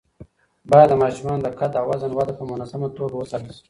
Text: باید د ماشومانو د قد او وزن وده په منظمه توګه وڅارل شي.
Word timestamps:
باید 0.71 0.89
د 0.91 0.93
ماشومانو 1.03 1.43
د 1.43 1.47
قد 1.59 1.71
او 1.79 1.85
وزن 1.91 2.11
وده 2.13 2.33
په 2.39 2.43
منظمه 2.51 2.87
توګه 2.97 3.15
وڅارل 3.17 3.49
شي. 3.55 3.59